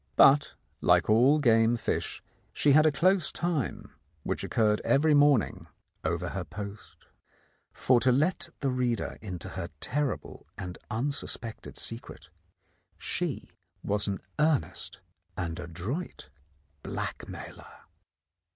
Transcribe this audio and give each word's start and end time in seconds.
But, 0.15 0.55
like 0.81 1.11
all 1.11 1.37
game 1.37 1.77
fish, 1.77 2.23
she 2.53 2.71
had 2.71 2.87
a 2.87 2.91
close 2.91 3.31
time, 3.31 3.93
which 4.23 4.43
occurred 4.43 4.81
every 4.83 5.13
morn 5.13 5.43
ing 5.43 5.67
over 6.03 6.29
her 6.29 6.43
post. 6.43 7.05
For 7.71 7.99
to 7.99 8.11
let 8.11 8.49
the 8.61 8.71
reader 8.71 9.19
into 9.21 9.49
her 9.49 9.69
terrible 9.79 10.47
and 10.57 10.79
unsuspected 10.89 11.77
secret, 11.77 12.31
she 12.97 13.51
was 13.83 14.07
an 14.07 14.19
earnest 14.39 15.01
and 15.37 15.59
adroit 15.59 16.31
blackmailer. 16.81 17.81